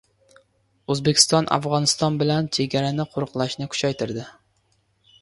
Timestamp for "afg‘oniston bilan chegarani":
1.59-3.09